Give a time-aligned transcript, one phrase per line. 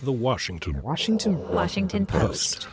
[0.00, 2.68] The Washington Washington Washington Post.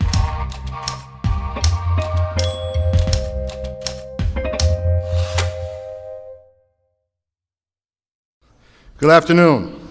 [8.99, 9.87] Good afternoon.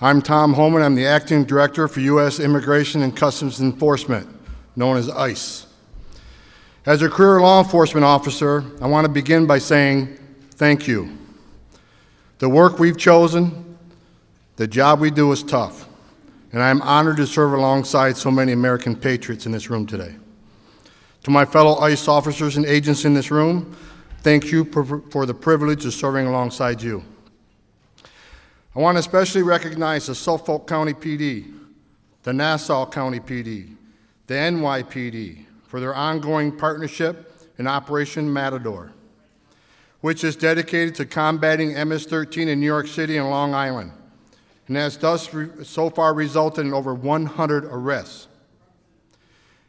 [0.00, 0.82] I'm Tom Homan.
[0.82, 2.40] I'm the Acting Director for U.S.
[2.40, 4.26] Immigration and Customs Enforcement,
[4.74, 5.68] known as ICE.
[6.86, 10.18] As a career law enforcement officer, I want to begin by saying
[10.56, 11.16] thank you.
[12.40, 13.76] The work we've chosen,
[14.56, 15.88] the job we do is tough,
[16.54, 20.14] and I'm honored to serve alongside so many American patriots in this room today.
[21.24, 23.76] To my fellow ICE officers and agents in this room,
[24.20, 27.02] thank you for, the privilege of serving alongside you.
[28.72, 31.52] I want to especially recognize the Suffolk County PD,
[32.22, 33.74] the Nassau County PD,
[34.28, 38.92] the NYPD for their ongoing partnership in Operation Matador,
[40.02, 43.90] which is dedicated to combating MS 13 in New York City and Long Island,
[44.68, 45.28] and has thus
[45.62, 48.28] so far resulted in over 100 arrests.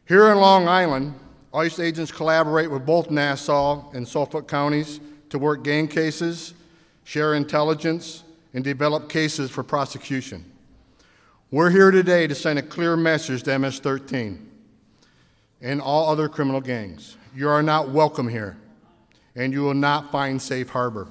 [0.08, 1.16] Here in Long Island,
[1.54, 6.54] ICE agents collaborate with both Nassau and Suffolk counties to work gang cases,
[7.04, 10.46] share intelligence, and develop cases for prosecution.
[11.52, 14.50] We're here today to send a clear message to MS 13
[15.62, 17.18] and all other criminal gangs.
[17.36, 18.58] You are not welcome here,
[19.36, 21.08] and you will not find safe harbor.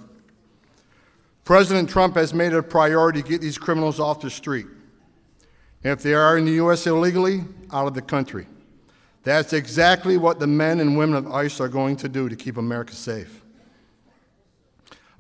[1.45, 4.67] President Trump has made it a priority to get these criminals off the street.
[5.83, 6.87] If they are in the U.S.
[6.87, 8.47] illegally, out of the country.
[9.25, 12.57] That's exactly what the men and women of ICE are going to do to keep
[12.57, 13.43] America safe.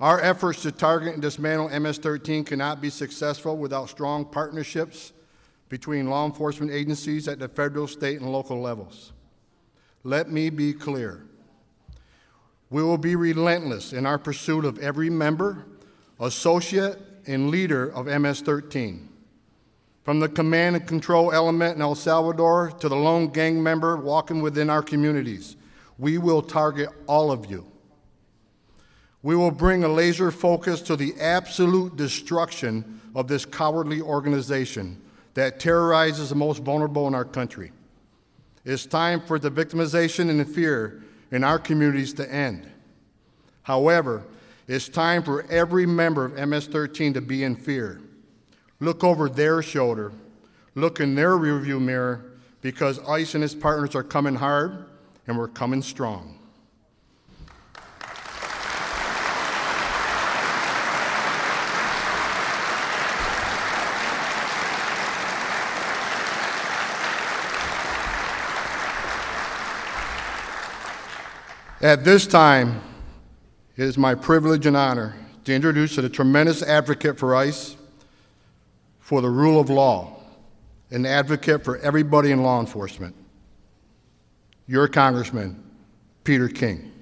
[0.00, 5.12] Our efforts to target and dismantle MS 13 cannot be successful without strong partnerships
[5.68, 9.12] between law enforcement agencies at the federal, state, and local levels.
[10.02, 11.24] Let me be clear.
[12.70, 15.64] We will be relentless in our pursuit of every member,
[16.24, 19.08] associate, and leader of MS 13.
[20.02, 24.42] From the command and control element in El Salvador to the lone gang member walking
[24.42, 25.56] within our communities,
[25.98, 27.66] we will target all of you.
[29.22, 35.00] We will bring a laser focus to the absolute destruction of this cowardly organization
[35.32, 37.72] that terrorizes the most vulnerable in our country.
[38.64, 42.70] It's time for the victimization and the fear in our communities to end.
[43.62, 44.24] However,
[44.66, 48.00] it's time for every member of MS 13 to be in fear.
[48.80, 50.12] Look over their shoulder,
[50.74, 54.86] look in their rearview mirror, because ICE and its partners are coming hard
[55.26, 56.38] and we're coming strong.
[71.82, 72.80] At this time,
[73.76, 77.76] it is my privilege and honor to introduce to a tremendous advocate for ICE,
[79.00, 80.20] for the rule of law,
[80.90, 83.14] an advocate for everybody in law enforcement,
[84.66, 85.62] your Congressman,
[86.22, 86.92] Peter King.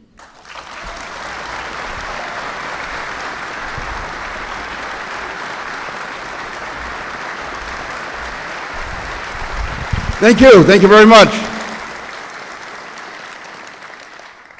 [10.22, 10.62] Thank you.
[10.62, 11.51] Thank you very much.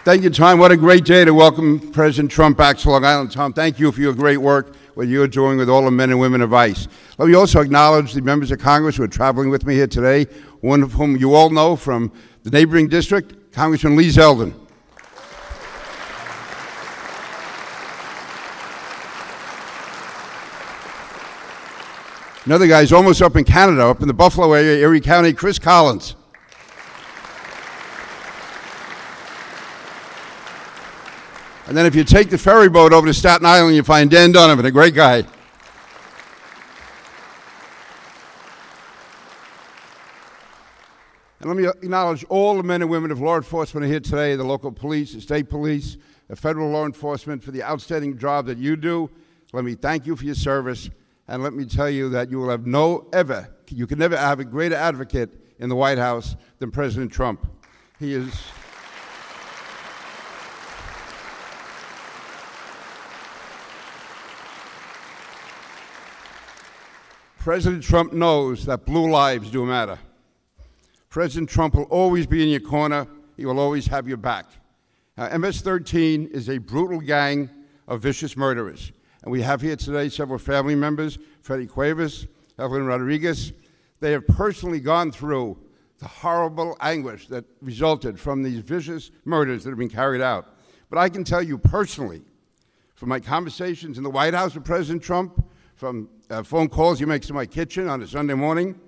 [0.05, 0.59] Thank you, Tom.
[0.59, 3.31] What a great day to welcome President Trump back to Long Island.
[3.31, 6.19] Tom, thank you for your great work, what you're doing with all the men and
[6.19, 6.89] women of ICE.
[7.19, 10.25] Let me also acknowledge the members of Congress who are traveling with me here today,
[10.61, 12.11] one of whom you all know from
[12.43, 14.53] the neighboring district, Congressman Lee Zeldin.
[22.45, 26.17] Another guy's almost up in Canada, up in the Buffalo area, Erie County, Chris Collins.
[31.67, 34.33] And then if you take the ferry boat over to Staten Island, you find Dan
[34.33, 35.25] Donovan, a great guy.
[41.43, 44.45] And let me acknowledge all the men and women of law enforcement here today, the
[44.45, 45.97] local police, the state police,
[46.28, 49.11] the federal law enforcement for the outstanding job that you do.
[49.53, 50.89] Let me thank you for your service.
[51.28, 54.39] And let me tell you that you will have no ever, you can never have
[54.39, 57.47] a greater advocate in the White House than President Trump.
[57.98, 58.33] He is.
[67.42, 69.98] President Trump knows that blue lives do matter.
[71.09, 73.04] President Trump will always be in your corner.
[73.36, 74.47] He will always have your back.
[75.16, 77.50] Now, MS 13 is a brutal gang
[77.89, 78.92] of vicious murderers.
[79.24, 82.28] And we have here today several family members Freddie Cuevas,
[82.60, 83.53] Evelyn Rodriguez.
[83.98, 85.59] They have personally gone through
[85.98, 90.56] the horrible anguish that resulted from these vicious murders that have been carried out.
[90.91, 92.22] But I can tell you personally,
[92.95, 95.45] from my conversations in the White House with President Trump,
[95.83, 98.79] from uh, phone calls he makes to my kitchen on a Sunday morning,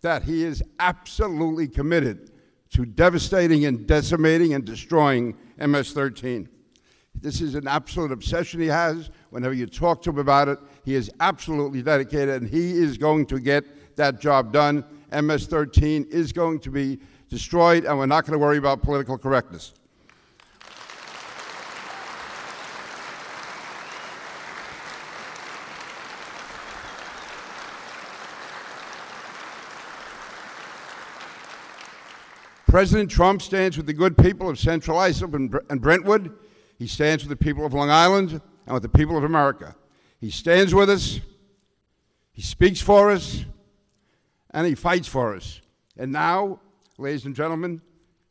[0.00, 2.30] that he is absolutely committed
[2.70, 6.48] to devastating and decimating and destroying MS 13.
[7.14, 9.10] This is an absolute obsession he has.
[9.28, 13.26] Whenever you talk to him about it, he is absolutely dedicated and he is going
[13.26, 14.82] to get that job done.
[15.12, 19.18] MS 13 is going to be destroyed, and we're not going to worry about political
[19.18, 19.74] correctness.
[32.80, 36.34] President Trump stands with the good people of Central Islip and Brentwood.
[36.78, 39.76] He stands with the people of Long Island and with the people of America.
[40.18, 41.20] He stands with us,
[42.32, 43.44] he speaks for us,
[44.52, 45.60] and he fights for us.
[45.98, 46.58] And now,
[46.96, 47.82] ladies and gentlemen,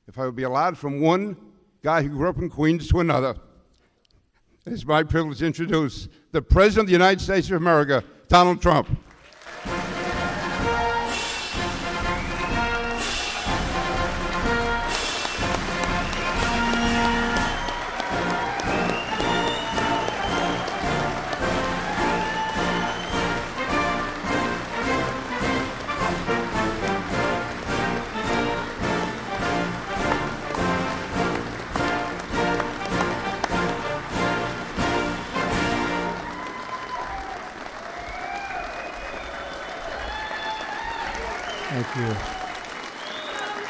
[0.08, 1.38] if I would be allowed from one
[1.84, 3.36] guy who grew up in Queens to another,
[4.66, 8.64] it is my privilege to introduce the President of the United States of America, Donald
[8.64, 8.90] Trump.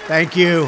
[0.09, 0.67] Thank you.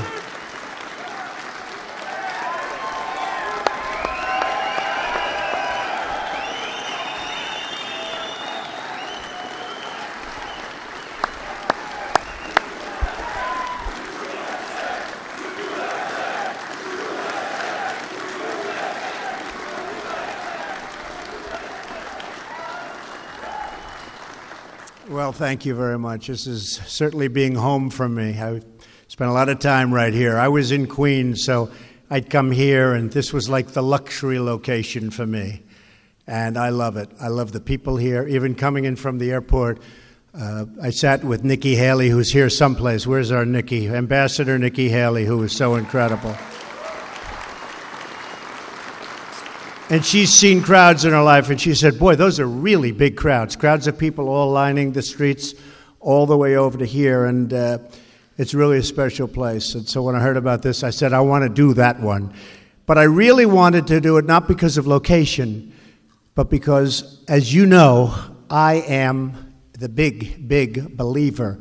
[25.10, 26.28] Well, thank you very much.
[26.28, 28.40] This is certainly being home for me.
[28.40, 28.62] I
[29.12, 30.38] spent a lot of time right here.
[30.38, 31.70] I was in Queens, so
[32.10, 35.64] I'd come here, and this was like the luxury location for me.
[36.28, 37.10] And I love it.
[37.20, 38.26] I love the people here.
[38.26, 39.82] Even coming in from the airport,
[40.34, 43.06] uh, I sat with Nikki Haley, who's here someplace.
[43.06, 43.90] Where's our Nikki?
[43.90, 46.34] Ambassador Nikki Haley, who is so incredible.
[49.90, 53.18] And she's seen crowds in her life, and she said, Boy, those are really big
[53.18, 53.58] crowds.
[53.58, 55.54] Crowds of people all lining the streets
[56.00, 57.26] all the way over to here.
[57.26, 57.80] And uh,
[58.42, 59.76] it's really a special place.
[59.76, 62.34] And so when I heard about this, I said, I want to do that one.
[62.88, 65.72] But I really wanted to do it not because of location,
[66.34, 68.16] but because, as you know,
[68.50, 71.60] I am the big, big believer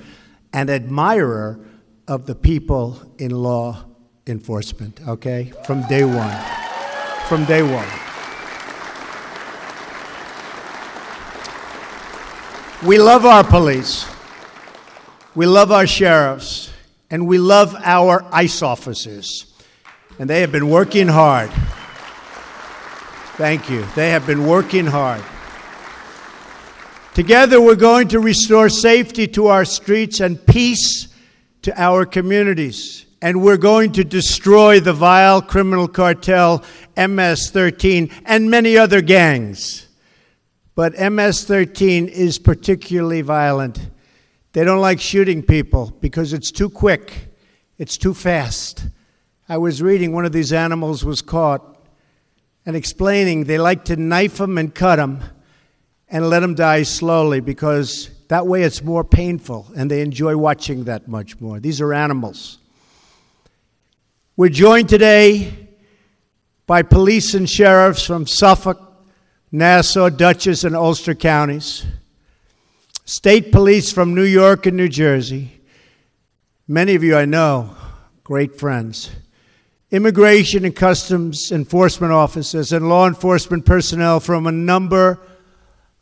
[0.55, 1.61] and admirer
[2.09, 3.85] of the people in law
[4.27, 5.53] enforcement, okay?
[5.67, 6.35] From day one.
[7.29, 7.89] From day one.
[12.89, 14.07] We love our police,
[15.35, 16.70] we love our sheriffs,
[17.11, 19.47] and we love our ICE officers.
[20.19, 21.51] And they have been working hard.
[23.37, 23.85] Thank you.
[23.97, 25.23] They have been working hard.
[27.15, 31.09] Together, we're going to restore safety to our streets and peace
[31.63, 33.07] to our communities.
[33.23, 36.65] And we're going to destroy the vile criminal cartel
[36.97, 39.87] MS 13 and many other gangs.
[40.75, 43.79] But MS 13 is particularly violent.
[44.53, 47.29] They don't like shooting people because it's too quick,
[47.79, 48.85] it's too fast.
[49.49, 51.63] I was reading one of these animals was caught
[52.67, 55.23] and explaining they like to knife them and cut them
[56.09, 60.85] and let them die slowly because that way it's more painful and they enjoy watching
[60.85, 61.61] that much more.
[61.61, 62.59] These are animals.
[64.37, 65.69] We're joined today
[66.67, 68.81] by police and sheriffs from Suffolk,
[69.53, 71.85] Nassau, Dutchess, and Ulster counties,
[73.11, 75.51] state police from New York and New Jersey.
[76.69, 77.75] Many of you I know,
[78.23, 79.11] great friends.
[79.91, 85.19] Immigration and Customs Enforcement officers and law enforcement personnel from a number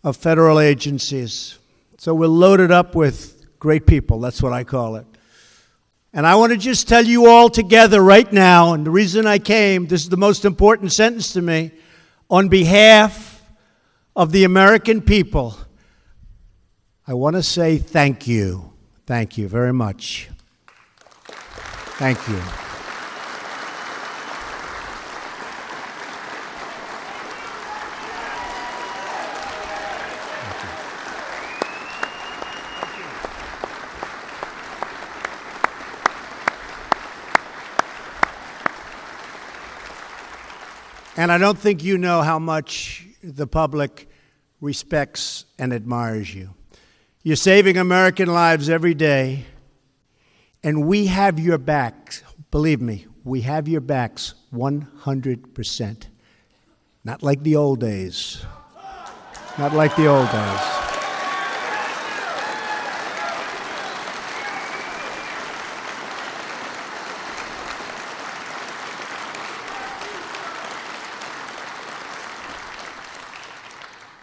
[0.04, 1.58] of federal agencies.
[1.96, 4.20] So we're loaded up with great people.
[4.20, 5.06] That's what I call it.
[6.12, 9.38] And I want to just tell you all together right now, and the reason I
[9.38, 11.70] came, this is the most important sentence to me,
[12.28, 13.42] on behalf
[14.14, 15.56] of the American people,
[17.08, 18.70] I want to say thank you.
[19.06, 20.28] Thank you very much.
[21.96, 22.38] Thank you.
[41.16, 44.10] And I don't think you know how much the public
[44.60, 46.57] respects and admires you.
[47.28, 49.44] You're saving American lives every day,
[50.64, 52.22] And we have your backs.
[52.50, 56.06] Believe me, we have your backs 100%.
[57.04, 58.42] Not like the old days.
[59.58, 60.60] Not like the old days.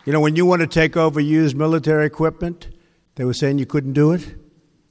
[0.06, 2.70] You know, when you want to take over used military equipment,
[3.16, 4.26] they were saying you couldn't do it.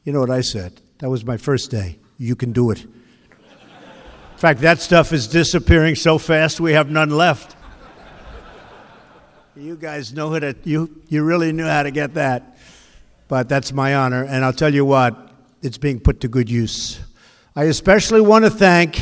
[0.04, 0.80] You know what I said?
[0.98, 1.98] That was my first day.
[2.18, 2.82] You can do it.
[2.82, 7.56] In fact, that stuff is disappearing so fast we have none left.
[9.56, 12.58] You guys know how to, you, you really knew how to get that.
[13.28, 14.24] But that's my honor.
[14.24, 15.30] And I'll tell you what,
[15.62, 17.00] it's being put to good use.
[17.56, 19.00] I especially want to thank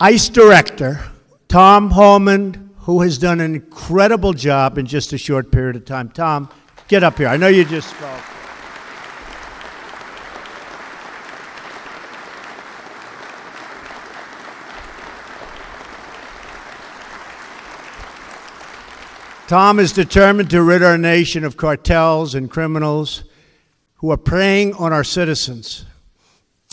[0.00, 1.00] ICE Director
[1.48, 6.08] Tom Homan, who has done an incredible job in just a short period of time.
[6.08, 6.48] Tom,
[6.90, 7.28] get up here.
[7.28, 8.20] I know you just spoke.
[19.46, 23.22] Tom is determined to rid our nation of cartels and criminals
[23.96, 25.84] who are preying on our citizens.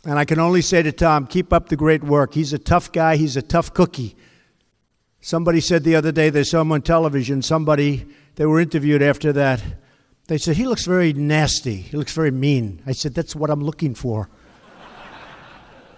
[0.04, 2.34] And I can only say to Tom, keep up the great work.
[2.34, 4.16] He's a tough guy, he's a tough cookie.
[5.22, 9.32] Somebody said the other day they saw him on television, somebody, they were interviewed after
[9.34, 9.62] that.
[10.28, 11.76] They said, He looks very nasty.
[11.76, 12.82] He looks very mean.
[12.86, 14.30] I said, That's what I'm looking for.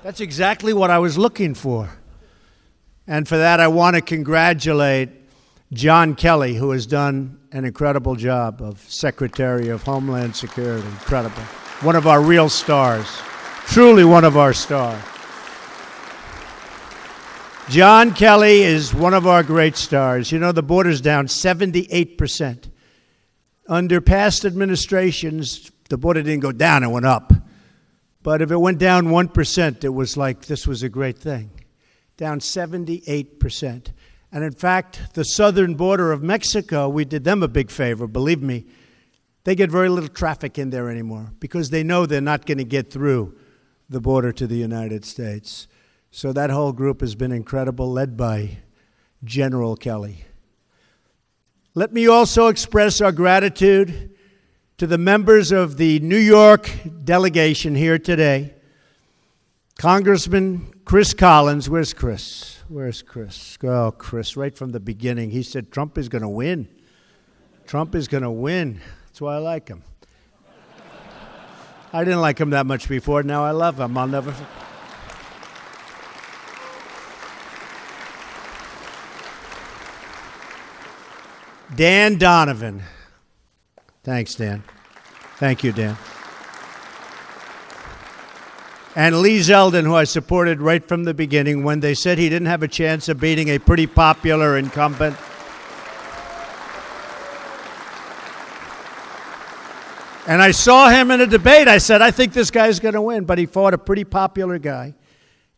[0.03, 1.89] That's exactly what I was looking for.
[3.05, 5.09] And for that, I want to congratulate
[5.73, 10.87] John Kelly, who has done an incredible job of Secretary of Homeland Security.
[10.87, 11.41] Incredible.
[11.81, 13.07] One of our real stars.
[13.65, 15.01] Truly one of our stars.
[17.69, 20.31] John Kelly is one of our great stars.
[20.31, 22.69] You know, the border's down 78%.
[23.69, 27.31] Under past administrations, the border didn't go down, it went up.
[28.23, 31.51] But if it went down 1%, it was like this was a great thing.
[32.17, 33.91] Down 78%.
[34.31, 38.41] And in fact, the southern border of Mexico, we did them a big favor, believe
[38.41, 38.65] me.
[39.43, 42.63] They get very little traffic in there anymore because they know they're not going to
[42.63, 43.37] get through
[43.87, 45.67] the border to the United States.
[46.09, 48.57] So that whole group has been incredible, led by
[49.23, 50.25] General Kelly.
[51.75, 54.15] Let me also express our gratitude
[54.79, 56.71] to the members of the New York
[57.03, 58.55] delegation here today.
[59.77, 62.63] Congressman Chris Collins, where's Chris?
[62.69, 63.57] Where's Chris?
[63.63, 66.67] Oh, Chris, right from the beginning, he said Trump is going to win.
[67.67, 68.81] Trump is going to win.
[69.05, 69.83] That's why I like him.
[71.93, 73.21] I didn't like him that much before.
[73.21, 73.95] Now I love him.
[73.95, 74.33] I'll never.
[81.75, 82.83] Dan Donovan.
[84.03, 84.63] Thanks, Dan.
[85.37, 85.97] Thank you, Dan
[88.99, 92.47] and Lee Zeldin, who I supported right from the beginning when they said he didn't
[92.47, 95.15] have a chance of beating a pretty popular incumbent.
[100.27, 101.69] And I saw him in a debate.
[101.69, 103.23] I said, I think this guy's going to win.
[103.23, 104.95] But he fought a pretty popular guy.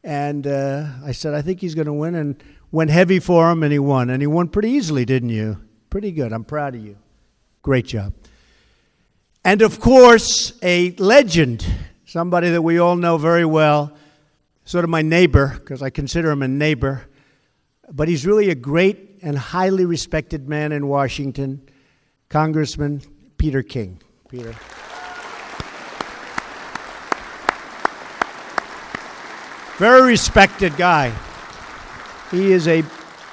[0.03, 2.13] And uh, I said, I think he's going to win.
[2.13, 4.11] And went heavy for him, and he won.
[4.11, 5.57] And he won pretty easily, didn't you?
[5.91, 6.33] Pretty good.
[6.33, 6.97] I'm proud of you.
[7.61, 8.13] Great job.
[9.45, 11.63] And of course, a legend
[12.11, 13.95] somebody that we all know very well,
[14.65, 17.03] sort of my neighbor, because I consider him a neighbor.
[17.89, 21.61] But he's really a great and highly respected man in Washington,
[22.27, 23.01] Congressman
[23.37, 24.01] Peter King.
[24.27, 24.53] Peter.
[29.77, 31.13] Very respected guy.
[32.29, 32.83] He is a,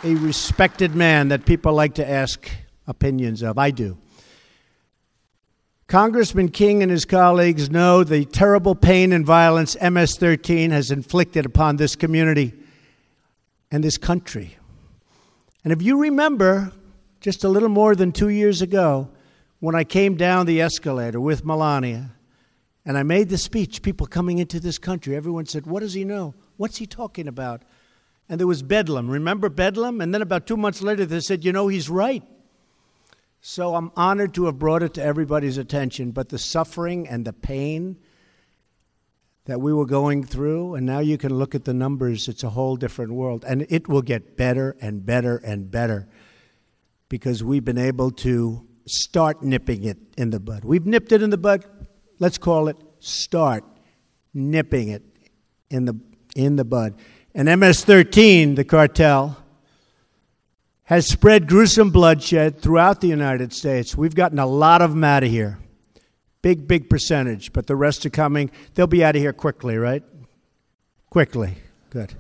[0.05, 2.49] a respected man that people like to ask
[2.87, 3.59] opinions of.
[3.59, 3.99] I do.
[5.89, 11.47] Congressman King and his colleagues know the terrible pain and violence MS 13 has inflicted
[11.47, 12.53] upon this community
[13.71, 14.59] and this country.
[15.65, 16.73] And if you remember,
[17.21, 19.09] just a little more than two years ago,
[19.61, 22.11] when I came down the escalator with Melania
[22.85, 26.05] and I made the speech, people coming into this country, everyone said, What does he
[26.05, 26.35] know?
[26.57, 27.63] What's he talking about?
[28.29, 29.11] And there was Bedlam.
[29.11, 30.01] Remember Bedlam?
[30.01, 32.23] And then about two months later, they said, You know, he's right.
[33.41, 37.33] So I'm honored to have brought it to everybody's attention, but the suffering and the
[37.33, 37.97] pain
[39.45, 42.51] that we were going through, and now you can look at the numbers, it's a
[42.51, 43.45] whole different world.
[43.49, 46.09] And it will get better and better and better
[47.09, 50.65] because we've been able to start nipping it in the bud.
[50.65, 51.65] We've nipped it in the bud,
[52.19, 53.65] let's call it start
[54.35, 55.03] nipping it
[55.71, 55.99] in the,
[56.37, 56.97] in the bud.
[57.39, 59.37] And MS 13, the cartel,
[60.83, 63.97] has spread gruesome bloodshed throughout the United States.
[63.97, 65.61] We've gotten a lot of them out of here.
[66.43, 68.51] Big, big percentage, but the rest are coming.
[68.75, 70.03] They'll be out of here quickly, right?
[71.11, 71.55] Quickly.
[71.91, 72.13] Good.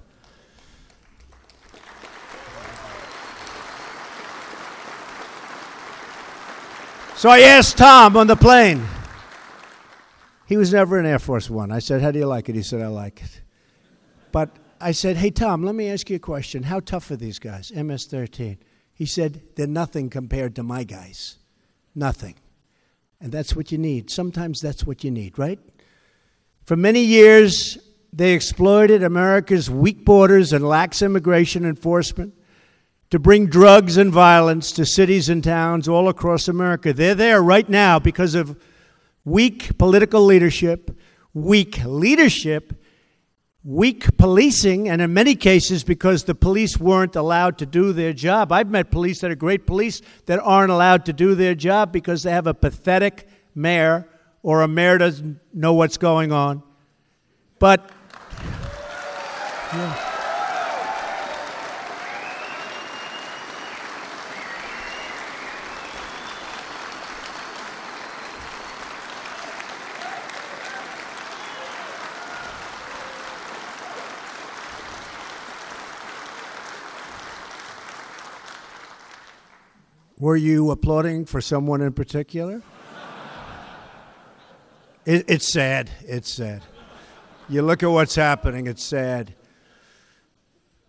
[7.16, 8.87] So I asked Tom on the plane.
[10.46, 11.72] He was never in Air Force One.
[11.72, 12.54] I said, How do you like it?
[12.54, 13.40] He said, I like it.
[14.30, 16.64] But I said, Hey, Tom, let me ask you a question.
[16.64, 18.58] How tough are these guys, MS 13?
[18.92, 21.37] He said, They're nothing compared to my guys.
[21.94, 22.37] Nothing.
[23.20, 24.11] And that's what you need.
[24.11, 25.58] Sometimes that's what you need, right?
[26.64, 27.78] For many years,
[28.12, 32.35] they exploited America's weak borders and lax immigration enforcement
[33.11, 36.92] to bring drugs and violence to cities and towns all across America.
[36.92, 38.61] They're there right now because of
[39.25, 40.97] weak political leadership,
[41.32, 42.75] weak leadership,
[43.68, 48.50] weak policing, and in many cases because the police weren't allowed to do their job.
[48.50, 52.22] I've met police that are great police that aren't allowed to do their job because
[52.22, 54.08] they have a pathetic mayor
[54.42, 56.62] or a mayor doesn't know what's going on.
[57.58, 57.90] But.
[59.75, 60.14] Yeah.
[80.20, 82.60] Were you applauding for someone in particular?
[85.06, 85.90] it, it's sad.
[86.00, 86.62] It's sad.
[87.48, 89.32] You look at what's happening, it's sad.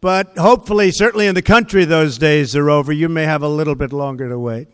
[0.01, 2.91] But hopefully, certainly in the country, those days are over.
[2.91, 4.67] You may have a little bit longer to wait.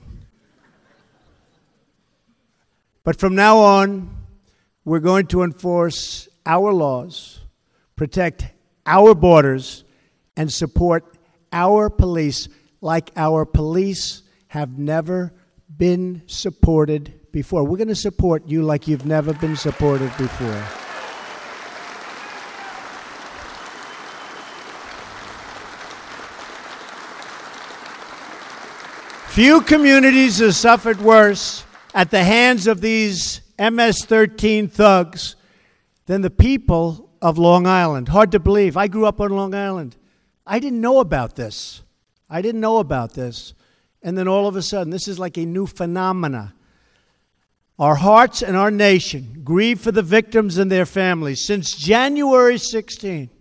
[3.03, 4.15] But from now on,
[4.85, 7.41] we're going to enforce our laws,
[7.97, 8.47] protect
[8.85, 9.83] our borders,
[10.37, 11.17] and support
[11.51, 12.47] our police
[12.81, 15.33] like our police have never
[15.77, 17.63] been supported before.
[17.63, 20.63] We're going to support you like you've never been supported before.
[29.35, 35.35] Few communities have suffered worse at the hands of these MS 13 thugs
[36.05, 38.07] than the people of Long Island.
[38.07, 38.77] Hard to believe.
[38.77, 39.97] I grew up on Long Island.
[40.47, 41.81] I didn't know about this.
[42.29, 43.53] I didn't know about this.
[44.05, 46.53] And then all of a sudden, this is like a new phenomena.
[47.79, 51.41] Our hearts and our nation grieve for the victims and their families.
[51.41, 53.31] Since January 16,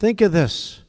[0.00, 0.80] think of this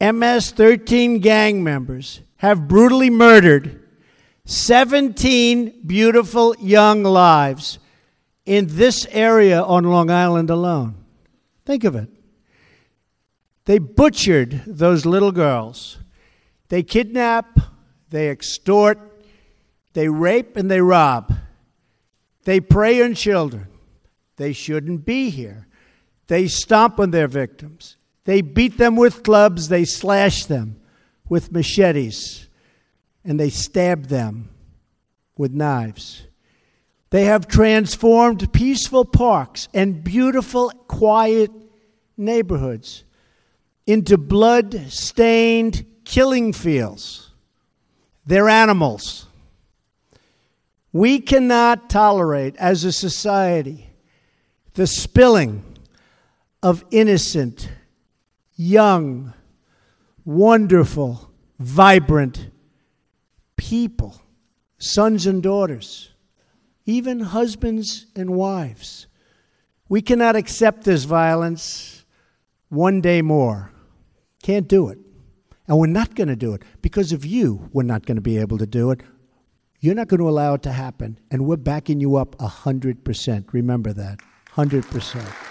[0.00, 3.86] MS 13 gang members have brutally murdered
[4.46, 7.78] 17 beautiful young lives
[8.46, 11.04] in this area on Long Island alone.
[11.66, 12.08] Think of it.
[13.66, 15.98] They butchered those little girls.
[16.70, 17.73] They kidnap,
[18.14, 18.96] they extort,
[19.92, 21.34] they rape, and they rob.
[22.44, 23.66] They prey on children.
[24.36, 25.66] They shouldn't be here.
[26.28, 27.96] They stomp on their victims.
[28.24, 29.68] They beat them with clubs.
[29.68, 30.80] They slash them
[31.28, 32.48] with machetes.
[33.24, 34.50] And they stab them
[35.36, 36.22] with knives.
[37.10, 41.50] They have transformed peaceful parks and beautiful, quiet
[42.16, 43.02] neighborhoods
[43.88, 47.23] into blood stained killing fields.
[48.26, 49.26] They're animals.
[50.92, 53.90] We cannot tolerate as a society
[54.74, 55.62] the spilling
[56.62, 57.68] of innocent,
[58.54, 59.32] young,
[60.24, 62.50] wonderful, vibrant
[63.56, 64.20] people,
[64.78, 66.10] sons and daughters,
[66.86, 69.06] even husbands and wives.
[69.88, 72.04] We cannot accept this violence
[72.68, 73.70] one day more.
[74.42, 74.98] Can't do it.
[75.66, 77.70] And we're not going to do it because of you.
[77.72, 79.00] We're not going to be able to do it.
[79.80, 81.18] You're not going to allow it to happen.
[81.30, 83.52] And we're backing you up 100%.
[83.52, 84.20] Remember that
[84.54, 85.50] 100%.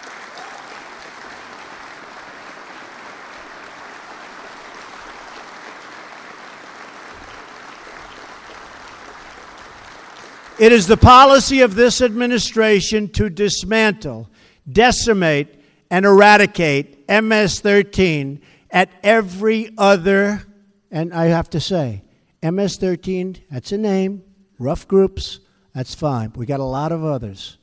[10.59, 14.29] It is the policy of this administration to dismantle,
[14.71, 18.39] decimate, and eradicate MS 13
[18.73, 20.43] at every other,
[20.91, 22.03] and I have to say,
[22.41, 24.23] MS 13, that's a name,
[24.57, 25.39] rough groups,
[25.73, 26.33] that's fine.
[26.35, 27.57] We got a lot of others.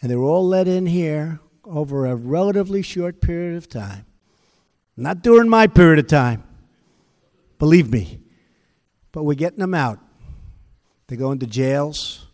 [0.00, 4.06] And they were all let in here over a relatively short period of time.
[4.96, 6.44] Not during my period of time,
[7.58, 8.20] believe me.
[9.10, 9.98] But we're getting them out.
[11.08, 12.26] They're going to jails,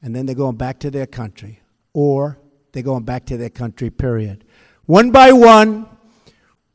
[0.00, 1.60] and then they're going back to their country.
[1.92, 2.38] Or
[2.72, 4.44] they're going back to their country, period.
[4.86, 5.86] One by one,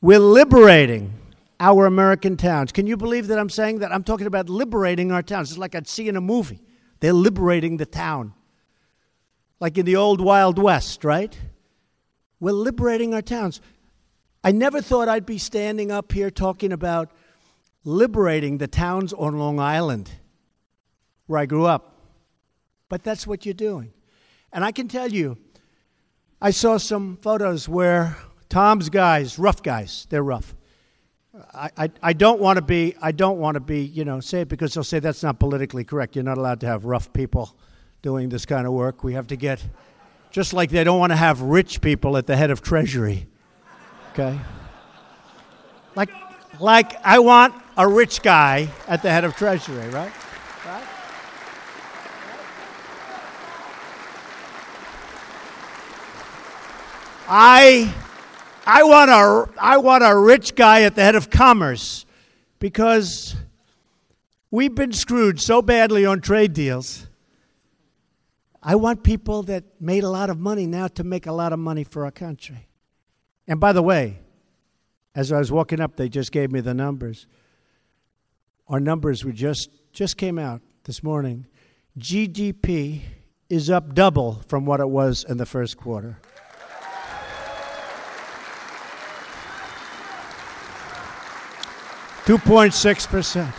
[0.01, 1.13] we're liberating
[1.59, 2.71] our American towns.
[2.71, 3.91] Can you believe that I'm saying that?
[3.91, 5.51] I'm talking about liberating our towns.
[5.51, 6.61] It's like I'd see in a movie.
[7.01, 8.33] They're liberating the town.
[9.59, 11.37] Like in the old Wild West, right?
[12.39, 13.59] We're liberating our towns.
[14.41, 17.11] I never thought I'd be standing up here talking about
[17.83, 20.11] liberating the towns on Long Island,
[21.27, 21.97] where I grew up.
[22.87, 23.91] But that's what you're doing.
[24.53, 25.37] And I can tell you,
[26.41, 28.15] I saw some photos where
[28.49, 30.55] Tom's guys, rough guys, they're rough.
[31.53, 34.41] I, I, I don't want to be, I don't want to be, you know, say
[34.41, 36.15] it because they'll say that's not politically correct.
[36.15, 37.55] You're not allowed to have rough people
[38.01, 39.03] doing this kind of work.
[39.03, 39.63] We have to get,
[40.31, 43.27] just like they don't want to have rich people at the head of Treasury.
[44.13, 44.39] Okay?
[45.95, 46.09] Like,
[46.59, 50.11] like I want a rich guy at the head of Treasury, right?
[50.65, 50.87] Right?
[57.27, 57.93] I,
[58.69, 62.05] I, want a, I want a rich guy at the head of commerce
[62.59, 63.35] because
[64.51, 67.07] we've been screwed so badly on trade deals.
[68.61, 71.57] I want people that made a lot of money now to make a lot of
[71.57, 72.67] money for our country.
[73.47, 74.19] And by the way,
[75.15, 77.25] as I was walking up, they just gave me the numbers.
[78.67, 81.47] Our numbers were just just came out this morning.
[81.97, 83.01] GDP
[83.49, 86.19] is up double from what it was in the first quarter.
[92.29, 93.55] Two point six percent.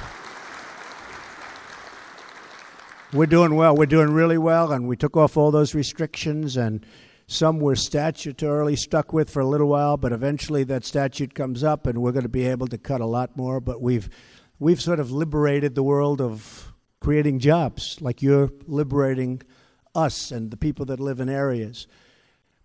[3.12, 3.74] We're doing well.
[3.74, 6.86] We're doing really well, and we took off all those restrictions, and
[7.26, 11.88] some we're statutorily stuck with for a little while, but eventually that statute comes up,
[11.88, 13.58] and we're going to be able to cut a lot more.
[13.60, 14.08] But we've
[14.60, 19.42] we've sort of liberated the world of creating jobs, like you're liberating
[19.96, 21.88] us and the people that live in areas.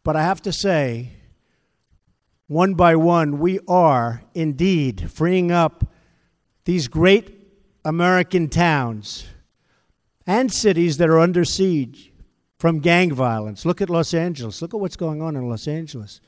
[0.03, 1.13] But I have to say,
[2.45, 5.93] one by one, we are indeed freeing up
[6.65, 7.31] these great
[7.85, 9.25] American towns
[10.27, 12.11] and cities that are under siege
[12.57, 13.65] from gang violence.
[13.65, 14.61] Look at Los Angeles.
[14.61, 16.19] Look at what's going on in Los Angeles.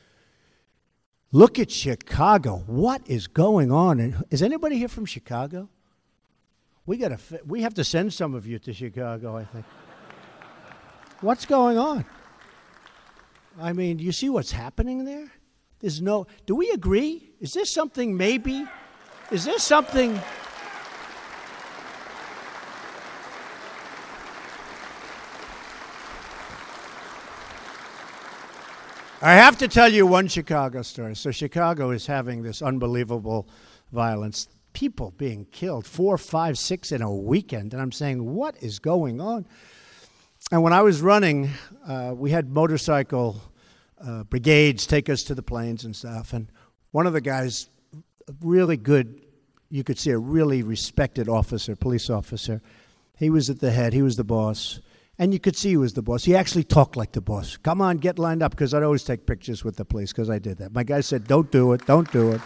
[1.32, 2.64] Look at Chicago.
[2.68, 4.24] What is going on?
[4.30, 5.70] Is anybody here from Chicago?
[6.86, 9.66] We got to we have to send some of you to Chicago, I think.
[11.22, 12.06] what's going on?
[13.60, 15.30] I mean, you see what's happening there?
[15.80, 17.32] There's no Do we agree?
[17.42, 18.66] Is this something maybe?
[19.30, 20.20] Is this something
[29.20, 31.16] I have to tell you one Chicago story.
[31.16, 33.50] So, Chicago is having this unbelievable
[33.92, 34.48] violence.
[34.74, 37.74] People being killed, four, five, six in a weekend.
[37.74, 39.48] And I'm saying, what is going on?
[40.52, 41.50] And when I was running,
[41.88, 43.42] uh, we had motorcycle
[44.00, 46.34] uh, brigades take us to the planes and stuff.
[46.34, 46.52] And
[46.92, 47.70] one of the guys,
[48.42, 49.22] really good,
[49.70, 52.62] you could see a really respected officer, police officer,
[53.18, 54.80] he was at the head, he was the boss.
[55.20, 56.24] And you could see he was the boss.
[56.24, 57.58] He actually talked like the boss.
[57.58, 60.38] Come on, get lined up, because I'd always take pictures with the police, because I
[60.38, 60.74] did that.
[60.74, 62.42] My guy said, Don't do it, don't do it.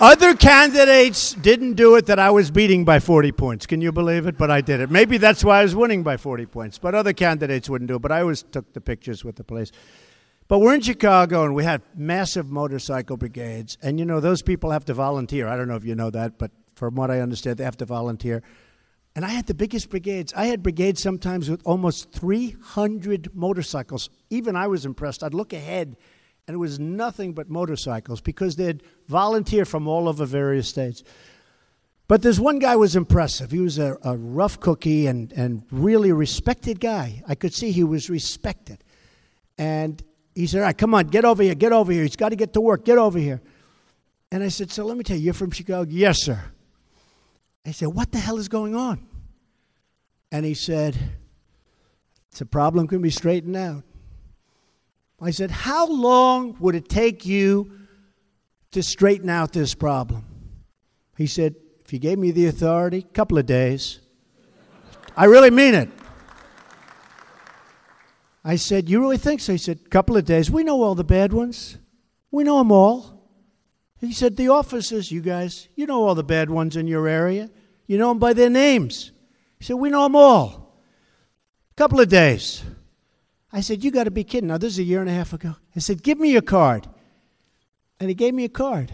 [0.00, 3.66] Other candidates didn't do it that I was beating by 40 points.
[3.66, 4.38] Can you believe it?
[4.38, 4.92] But I did it.
[4.92, 6.78] Maybe that's why I was winning by 40 points.
[6.78, 8.02] But other candidates wouldn't do it.
[8.02, 9.72] But I always took the pictures with the police.
[10.46, 13.76] But we're in Chicago and we had massive motorcycle brigades.
[13.82, 15.48] And you know, those people have to volunteer.
[15.48, 17.84] I don't know if you know that, but from what I understand, they have to
[17.84, 18.44] volunteer.
[19.16, 20.32] And I had the biggest brigades.
[20.34, 24.10] I had brigades sometimes with almost 300 motorcycles.
[24.30, 25.24] Even I was impressed.
[25.24, 25.96] I'd look ahead,
[26.48, 31.04] and it was nothing but motorcycles because they'd volunteer from all over various states.
[32.08, 33.50] But this one guy was impressive.
[33.50, 37.22] He was a, a rough cookie and, and really respected guy.
[37.28, 38.82] I could see he was respected.
[39.58, 40.02] And
[40.34, 42.02] he said, All right, come on, get over here, get over here.
[42.02, 43.42] He's got to get to work, get over here.
[44.32, 45.86] And I said, So let me tell you, you're from Chicago?
[45.90, 46.42] Yes, sir.
[47.66, 49.06] I said, What the hell is going on?
[50.32, 50.96] And he said,
[52.30, 53.84] It's a problem can be straightened out.
[55.20, 57.72] I said, How long would it take you
[58.70, 60.24] to straighten out this problem?
[61.16, 64.00] He said, If you gave me the authority, a couple of days.
[65.16, 65.90] I really mean it.
[68.44, 69.52] I said, You really think so?
[69.52, 70.50] He said, A couple of days.
[70.50, 71.76] We know all the bad ones.
[72.30, 73.18] We know them all.
[74.00, 77.50] He said, The officers, you guys, you know all the bad ones in your area.
[77.86, 79.10] You know them by their names.
[79.58, 80.80] He said, We know them all.
[81.72, 82.62] A couple of days.
[83.52, 84.48] I said, You got to be kidding.
[84.48, 85.56] Now, this is a year and a half ago.
[85.74, 86.86] I said, Give me your card.
[88.00, 88.92] And he gave me a card.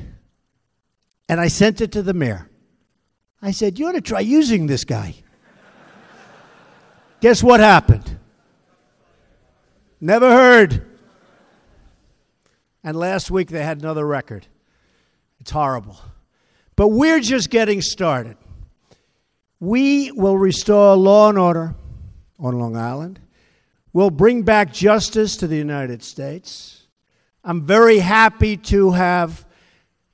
[1.29, 2.49] And I sent it to the mayor.
[3.43, 5.14] I said, You ought to try using this guy.
[7.21, 8.19] Guess what happened?
[10.01, 10.85] Never heard.
[12.83, 14.47] And last week they had another record.
[15.40, 15.99] It's horrible.
[16.77, 18.37] But we're just getting started.
[19.61, 21.75] We will restore law and order
[22.38, 23.21] on Long Island.
[23.94, 26.88] We'll bring back justice to the United States.
[27.44, 29.46] I'm very happy to have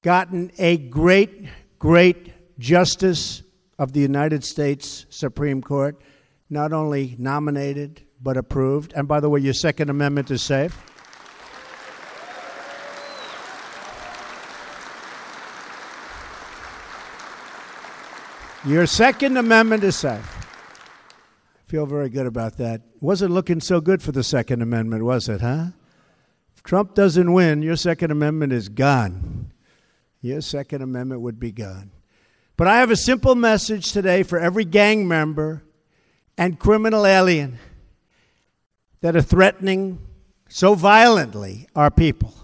[0.02, 3.42] gotten a great, great justice
[3.78, 5.98] of the United States Supreme Court,
[6.50, 8.92] not only nominated, but approved.
[8.94, 10.76] And by the way, your Second Amendment is safe.
[18.66, 20.39] Your Second Amendment is safe.
[21.70, 22.80] Feel very good about that.
[23.00, 25.66] Wasn't looking so good for the Second Amendment, was it, huh?
[26.56, 29.52] If Trump doesn't win, your Second Amendment is gone.
[30.20, 31.92] Your Second Amendment would be gone.
[32.56, 35.62] But I have a simple message today for every gang member
[36.36, 37.56] and criminal alien
[39.00, 40.00] that are threatening
[40.48, 42.34] so violently our people.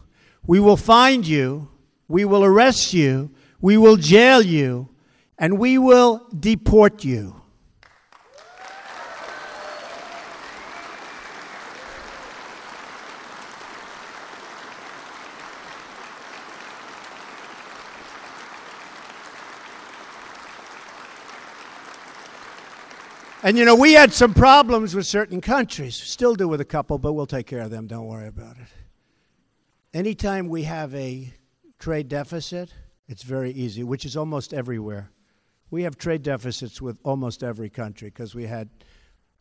[0.47, 1.69] We will find you,
[2.07, 4.89] we will arrest you, we will jail you,
[5.37, 7.43] and we will deport you.
[23.47, 25.95] And you know, we had some problems with certain countries.
[25.95, 27.87] Still do with a couple, but we'll take care of them.
[27.87, 28.67] Don't worry about it.
[29.95, 31.33] Anytime we have a
[31.79, 32.75] trade deficit,
[33.07, 35.13] it's very easy, which is almost everywhere.
[35.71, 38.69] We have trade deficits with almost every country because we had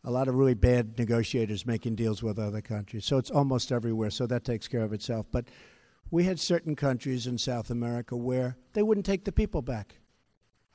[0.03, 3.05] a lot of really bad negotiators making deals with other countries.
[3.05, 5.25] So it's almost everywhere, so that takes care of itself.
[5.31, 5.45] But
[6.11, 9.95] we had certain countries in South America where they wouldn't take the people back.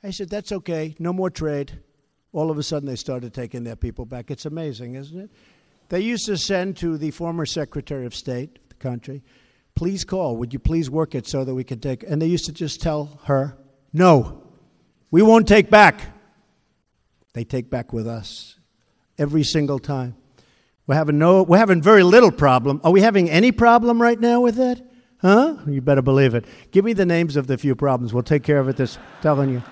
[0.03, 1.79] I said, that's okay, no more trade
[2.33, 4.31] all of a sudden they started taking their people back.
[4.31, 5.31] It's amazing, isn't it?
[5.89, 9.23] They used to send to the former Secretary of State of the country,
[9.75, 10.37] please call.
[10.37, 12.03] Would you please work it so that we can take?
[12.03, 13.57] And they used to just tell her,
[13.91, 14.41] no,
[15.09, 16.01] we won't take back.
[17.33, 18.57] They take back with us
[19.17, 20.15] every single time.
[20.87, 22.81] We're having no, we're having very little problem.
[22.83, 24.81] Are we having any problem right now with that?
[25.21, 25.57] Huh?
[25.67, 26.45] You better believe it.
[26.71, 28.13] Give me the names of the few problems.
[28.13, 28.77] We'll take care of it.
[28.77, 29.63] This telling you.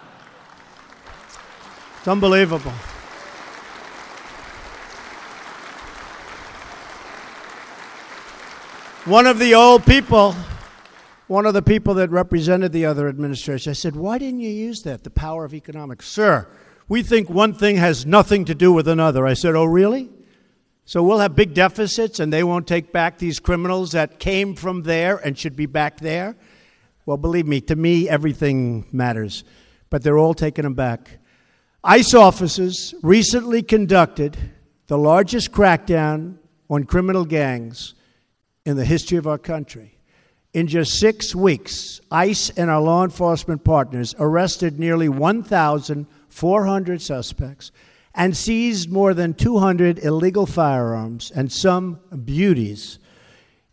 [2.09, 2.71] Unbelievable.
[9.05, 10.35] One of the old people,
[11.27, 14.81] one of the people that represented the other administration, I said, Why didn't you use
[14.83, 16.07] that, the power of economics?
[16.07, 16.47] Sir,
[16.87, 19.27] we think one thing has nothing to do with another.
[19.27, 20.09] I said, Oh, really?
[20.85, 24.81] So we'll have big deficits and they won't take back these criminals that came from
[24.81, 26.35] there and should be back there?
[27.05, 29.43] Well, believe me, to me, everything matters.
[29.91, 31.18] But they're all taking them back.
[31.83, 34.37] ICE officers recently conducted
[34.87, 36.35] the largest crackdown
[36.69, 37.93] on criminal gangs
[38.65, 39.97] in the history of our country.
[40.53, 47.71] In just six weeks, ICE and our law enforcement partners arrested nearly 1,400 suspects
[48.13, 52.99] and seized more than 200 illegal firearms and some beauties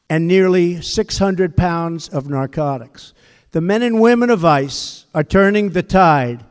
[0.09, 3.15] and nearly 600 pounds of narcotics.
[3.51, 6.45] The men and women of ICE are turning the tide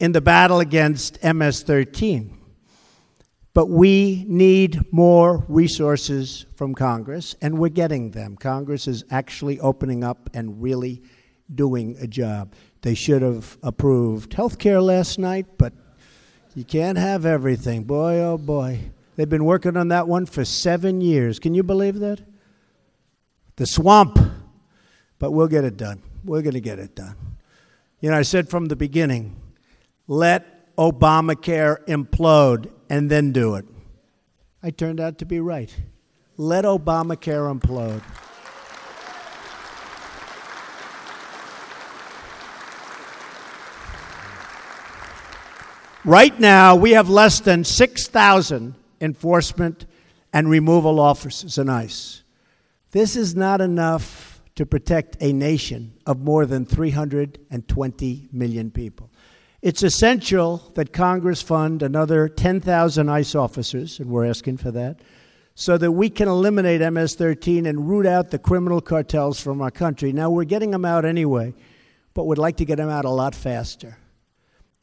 [0.00, 2.36] in the battle against MS 13.
[3.52, 8.36] But we need more resources from Congress, and we're getting them.
[8.36, 11.02] Congress is actually opening up and really
[11.54, 12.54] doing a job.
[12.82, 15.72] They should have approved health care last night, but
[16.54, 17.84] you can't have everything.
[17.84, 18.80] Boy, oh boy.
[19.16, 21.38] They've been working on that one for seven years.
[21.38, 22.20] Can you believe that?
[23.56, 24.18] The swamp.
[25.18, 26.02] But we'll get it done.
[26.24, 27.16] We're going to get it done.
[28.00, 29.36] You know, I said from the beginning,
[30.10, 33.64] let Obamacare implode and then do it.
[34.60, 35.72] I turned out to be right.
[36.36, 38.02] Let Obamacare implode.
[46.04, 49.86] Right now, we have less than 6,000 enforcement
[50.32, 52.24] and removal officers in ICE.
[52.90, 59.08] This is not enough to protect a nation of more than 320 million people.
[59.62, 65.00] It's essential that Congress fund another 10,000 ICE officers, and we're asking for that,
[65.54, 69.70] so that we can eliminate MS 13 and root out the criminal cartels from our
[69.70, 70.12] country.
[70.12, 71.52] Now, we're getting them out anyway,
[72.14, 73.98] but we'd like to get them out a lot faster.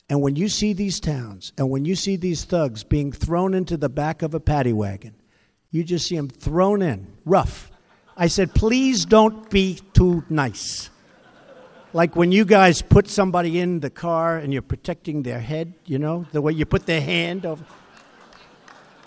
[0.10, 3.78] And when you see these towns and when you see these thugs being thrown into
[3.78, 5.16] the back of a paddy wagon,
[5.72, 7.72] you just see them thrown in, rough.
[8.16, 10.92] I said, please don't be too nice
[11.94, 16.00] like when you guys put somebody in the car and you're protecting their head, you
[16.00, 17.64] know, the way you put their hand over.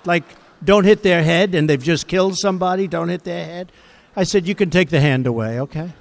[0.05, 0.25] Like,
[0.65, 3.73] don't hit their head and they've just killed somebody, don't hit their head.
[4.17, 5.93] I said, you can take the hand away, okay?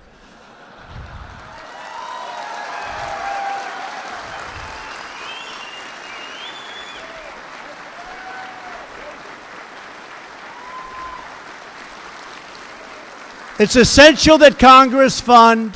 [13.60, 15.74] It's essential that Congress fund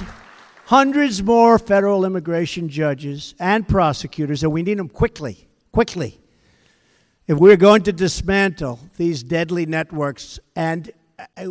[0.65, 6.19] hundreds more federal immigration judges and prosecutors, and we need them quickly, quickly.
[7.28, 10.91] If we're going to dismantle these deadly networks, and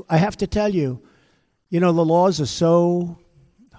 [0.08, 1.02] I have to tell you,
[1.70, 3.18] you know, the laws are so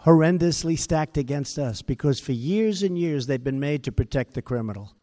[0.03, 4.41] horrendously stacked against us because for years and years they've been made to protect the
[4.41, 4.93] criminal.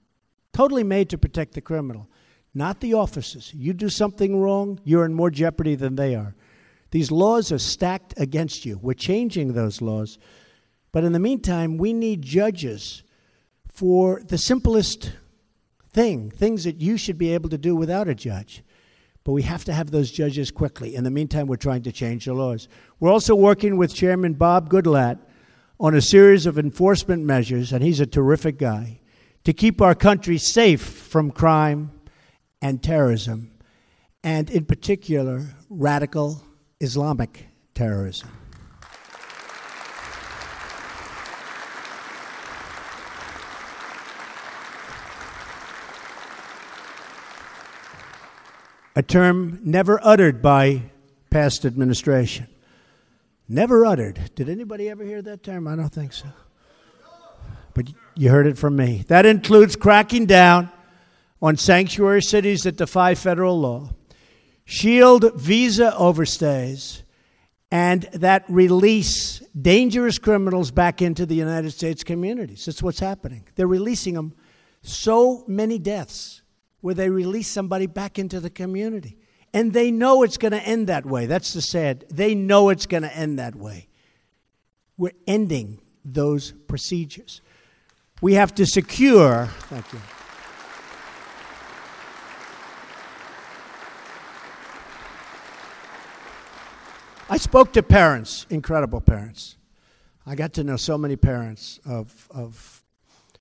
[0.52, 2.08] Totally made to protect the criminal,
[2.54, 3.52] not the officers.
[3.54, 6.34] You do something wrong, you're in more jeopardy than they are.
[6.90, 8.78] These laws are stacked against you.
[8.82, 10.18] We're changing those laws.
[10.92, 13.02] But in the meantime, we need judges
[13.72, 15.12] for the simplest
[15.88, 18.62] thing, things that you should be able to do without a judge.
[19.22, 20.94] But we have to have those judges quickly.
[20.96, 22.68] In the meantime, we're trying to change the laws.
[22.98, 25.20] We're also working with Chairman Bob Goodlatte
[25.78, 29.00] on a series of enforcement measures, and he's a terrific guy,
[29.44, 31.90] to keep our country safe from crime
[32.60, 33.52] and terrorism,
[34.22, 36.42] and in particular, radical
[36.80, 38.30] Islamic terrorism.
[48.96, 50.90] A term never uttered by
[51.28, 52.48] past administration.
[53.48, 54.30] Never uttered.
[54.34, 55.68] Did anybody ever hear that term?
[55.68, 56.28] I don't think so.
[57.74, 59.04] But you heard it from me.
[59.08, 60.70] That includes cracking down
[61.42, 63.90] on sanctuary cities that defy federal law
[64.70, 67.02] shield visa overstays,
[67.72, 72.66] and that release dangerous criminals back into the United States communities.
[72.66, 73.44] That's what's happening.
[73.56, 74.32] They're releasing them.
[74.82, 76.42] So many deaths
[76.82, 79.18] where they release somebody back into the community.
[79.52, 81.26] And they know it's going to end that way.
[81.26, 82.04] That's the sad.
[82.08, 83.88] They know it's going to end that way.
[84.96, 87.40] We're ending those procedures.
[88.22, 89.98] We have to secure, thank you.
[97.32, 99.56] I spoke to parents, incredible parents.
[100.26, 102.82] I got to know so many parents of, of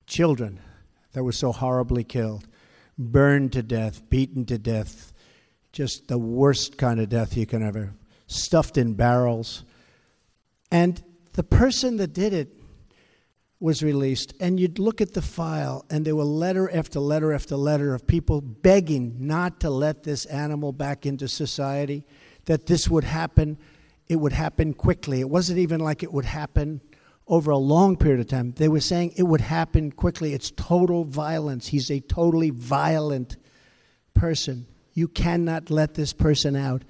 [0.05, 0.59] children
[1.13, 2.47] that were so horribly killed,
[2.99, 5.11] burned to death, beaten to death,
[5.71, 7.95] just the worst kind of death you can ever,
[8.27, 9.63] stuffed in barrels.
[10.71, 11.01] And
[11.33, 12.49] the person that did it
[13.59, 17.55] was released, and you'd look at the file, and there were letter after letter after
[17.55, 22.05] letter of people begging not to let this animal back into society,
[22.45, 23.57] that this would happen
[24.09, 25.21] it would happen quickly.
[25.21, 26.81] It wasn't even like it would happen
[27.27, 28.53] over a long period of time.
[28.53, 30.33] They were saying it would happen quickly.
[30.33, 31.67] It's total violence.
[31.67, 33.37] He's a totally violent
[34.15, 34.65] person.
[34.93, 36.83] You cannot let this person out.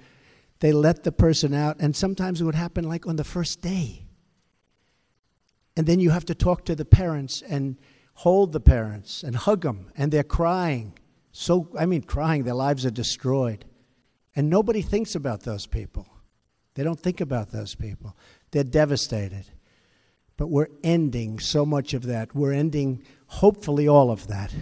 [0.60, 4.06] They let the person out, and sometimes it would happen like on the first day.
[5.76, 7.76] And then you have to talk to the parents and
[8.14, 10.98] hold the parents and hug them, and they're crying.
[11.32, 13.64] So, I mean, crying, their lives are destroyed.
[14.34, 16.06] And nobody thinks about those people.
[16.74, 18.16] They don't think about those people.
[18.50, 19.46] They're devastated.
[20.36, 22.34] But we're ending so much of that.
[22.34, 24.54] We're ending, hopefully, all of that.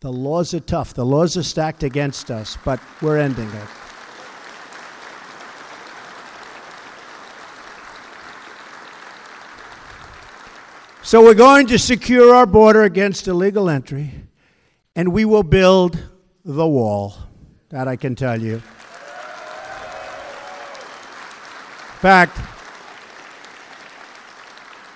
[0.00, 3.68] The laws are tough, the laws are stacked against us, but we're ending it.
[11.02, 14.12] So we're going to secure our border against illegal entry,
[14.96, 16.02] and we will build
[16.44, 17.14] the wall.
[17.68, 18.62] That I can tell you
[22.00, 22.38] fact,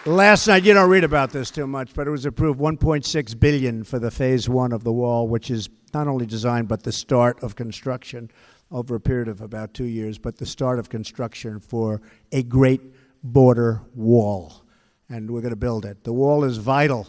[0.07, 3.85] last night you don't read about this too much, but it was approved 1.6 billion
[3.85, 7.43] for the phase one of the wall, which is not only designed but the start
[7.43, 8.31] of construction
[8.71, 12.01] over a period of about two years, but the start of construction for
[12.33, 12.81] a great
[13.23, 14.65] border wall.
[15.11, 16.05] And we're going to build it.
[16.05, 17.07] The wall is vital,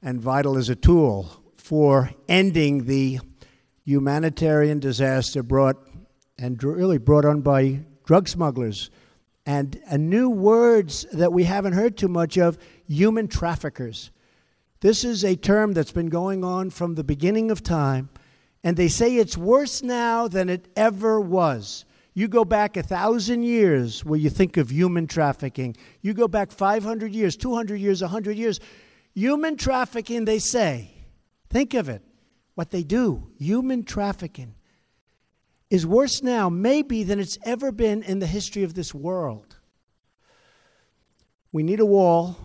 [0.00, 3.20] and vital is a tool for ending the
[3.84, 5.76] humanitarian disaster brought
[6.38, 8.88] and really brought on by drug smugglers
[9.48, 14.10] and a new words that we haven't heard too much of human traffickers.
[14.80, 18.10] This is a term that's been going on from the beginning of time,
[18.62, 21.86] and they say it's worse now than it ever was.
[22.12, 25.76] You go back a thousand years where you think of human trafficking.
[26.02, 28.60] You go back 500 years, 200 years, 100 years.
[29.14, 30.90] Human trafficking, they say,
[31.48, 32.02] think of it,
[32.54, 34.56] what they do, human trafficking
[35.70, 39.56] is worse now, maybe, than it's ever been in the history of this world.
[41.52, 42.36] We need a wall.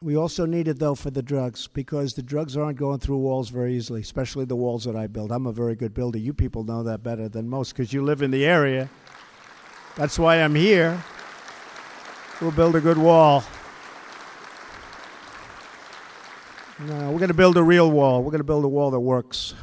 [0.00, 3.48] We also need it, though, for the drugs because the drugs aren't going through walls
[3.48, 5.32] very easily, especially the walls that I build.
[5.32, 6.18] I'm a very good builder.
[6.18, 8.88] You people know that better than most because you live in the area.
[9.96, 11.02] That's why I'm here.
[12.40, 13.44] We'll build a good wall.
[16.80, 18.22] No, we're going to build a real wall.
[18.22, 19.54] We're going to build a wall that works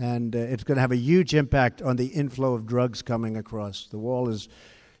[0.00, 3.36] and uh, it's going to have a huge impact on the inflow of drugs coming
[3.36, 3.86] across.
[3.86, 4.48] The wall is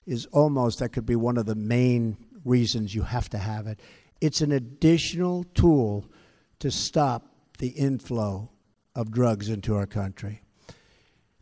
[0.06, 3.80] is almost, that could be one of the main reasons you have to have it.
[4.20, 6.06] It's an additional tool
[6.60, 7.26] to stop
[7.58, 8.50] the inflow
[8.94, 10.42] of drugs into our country.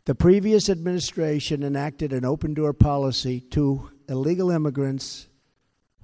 [0.05, 5.27] The previous administration enacted an open door policy to illegal immigrants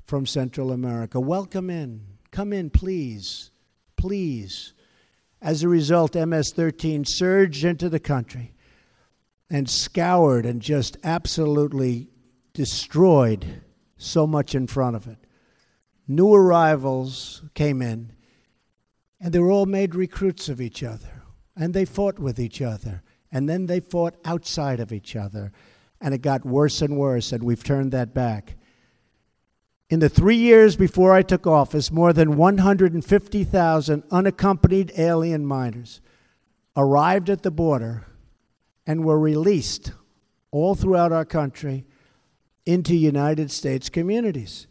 [0.06, 1.20] from Central America.
[1.20, 2.06] Welcome in.
[2.32, 3.52] Come in, please.
[3.96, 4.74] Please.
[5.42, 8.54] As a result, MS 13 surged into the country
[9.50, 12.10] and scoured and just absolutely
[12.54, 13.62] destroyed
[13.98, 15.18] so much in front of it.
[16.08, 18.14] New arrivals came in,
[19.20, 21.24] and they were all made recruits of each other,
[21.56, 25.52] and they fought with each other, and then they fought outside of each other,
[26.00, 28.58] and it got worse and worse, and we've turned that back.
[29.92, 36.00] In the three years before I took office, more than 150,000 unaccompanied alien minors
[36.78, 38.06] arrived at the border
[38.88, 39.92] and were released
[40.50, 41.86] all throughout our country
[42.66, 44.66] into United States communities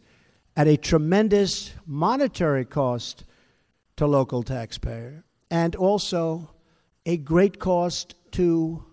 [0.57, 3.23] at a tremendous monetary cost
[3.97, 6.49] to local taxpayer and also
[7.05, 8.83] a great cost to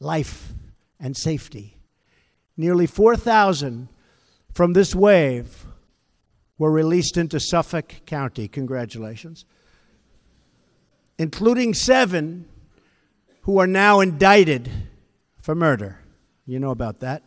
[0.00, 0.52] life
[0.98, 1.76] and safety.
[2.56, 3.88] Nearly 4,000
[4.54, 5.66] from this wave
[6.56, 8.48] were released into Suffolk County.
[8.48, 9.44] Congratulations.
[11.18, 12.48] Including seven
[13.42, 14.70] who are now indicted
[15.40, 15.98] for murder.
[16.46, 17.22] You know about that.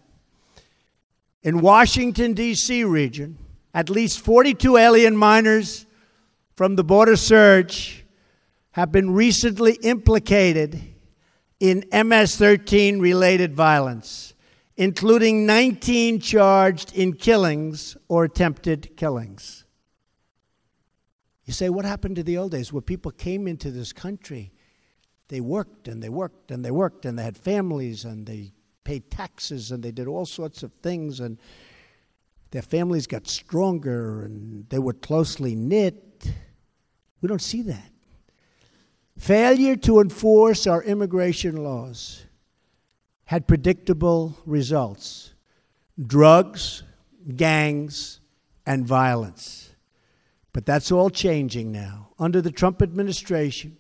[1.44, 2.84] In Washington, D.C.
[2.84, 3.38] region,
[3.74, 5.86] at least 42 alien minors
[6.56, 8.04] from the border surge
[8.72, 10.82] have been recently implicated
[11.60, 14.34] in MS 13 related violence,
[14.78, 19.66] including 19 charged in killings or attempted killings.
[21.46, 24.52] You say, what happened to the old days where people came into this country?
[25.30, 28.54] They worked and they worked and they worked and they had families and they
[28.84, 31.40] paid taxes and they did all sorts of things and
[32.52, 36.32] their families got stronger and they were closely knit.
[37.22, 37.92] We don't see that.
[39.18, 42.27] Failure to enforce our immigration laws
[43.28, 45.34] had predictable results
[46.06, 46.84] drugs,
[47.36, 48.20] gangs,
[48.66, 49.72] and violence.
[50.54, 52.10] But that's all changing now.
[52.20, 53.78] Under the Trump administration,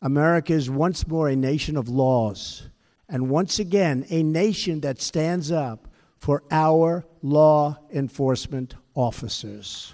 [0.00, 2.68] America is once more a nation of laws,
[3.08, 9.92] and once again, a nation that stands up for our law enforcement officers.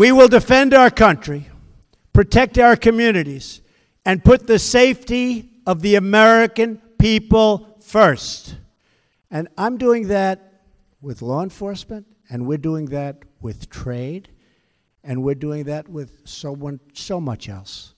[0.00, 1.50] We will defend our country,
[2.14, 3.60] protect our communities,
[4.02, 8.56] and put the safety of the American people first.
[9.30, 10.62] And I'm doing that
[11.02, 14.30] with law enforcement, and we're doing that with trade,
[15.04, 16.56] and we're doing that with so,
[16.94, 17.92] so much else.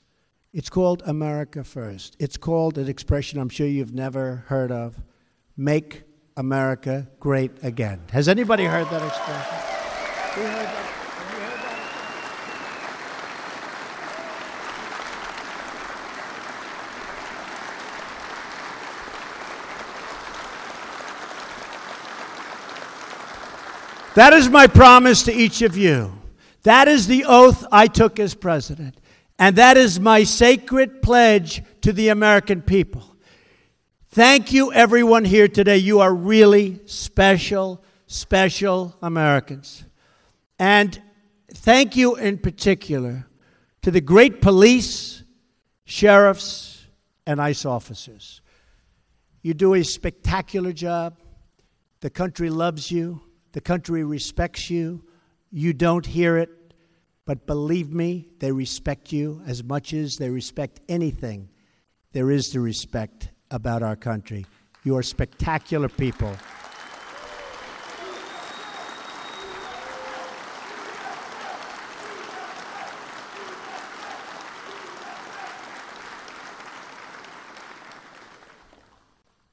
[0.52, 2.16] It's called America First.
[2.18, 5.00] It's called an expression I'm sure you've never heard of
[5.56, 6.02] Make
[6.36, 8.00] America Great Again.
[8.10, 10.81] Has anybody heard that expression?
[24.14, 26.12] That is my promise to each of you.
[26.64, 28.98] That is the oath I took as president.
[29.38, 33.16] And that is my sacred pledge to the American people.
[34.10, 35.78] Thank you, everyone here today.
[35.78, 39.82] You are really special, special Americans.
[40.58, 41.00] And
[41.54, 43.26] thank you in particular
[43.80, 45.22] to the great police,
[45.86, 46.84] sheriffs,
[47.26, 48.42] and ICE officers.
[49.40, 51.16] You do a spectacular job.
[52.00, 53.22] The country loves you.
[53.52, 55.04] The country respects you.
[55.50, 56.50] You don't hear it,
[57.26, 61.50] but believe me, they respect you as much as they respect anything
[62.12, 64.46] there is to respect about our country.
[64.84, 66.34] You are spectacular people.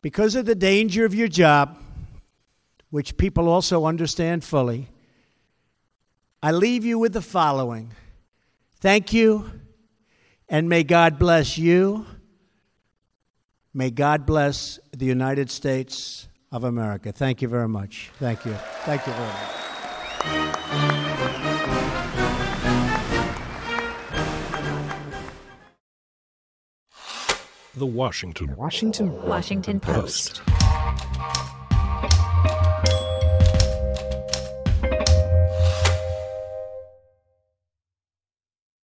[0.01, 1.77] Because of the danger of your job,
[2.89, 4.89] which people also understand fully,
[6.41, 7.91] I leave you with the following
[8.81, 9.51] Thank you,
[10.47, 12.05] and may God bless you.
[13.73, 17.11] May God bless the United States of America.
[17.11, 18.09] Thank you very much.
[18.19, 18.53] Thank you.
[18.85, 19.59] Thank you very much.
[27.75, 30.41] The Washington Washington Washington Post.
[30.43, 30.68] Post.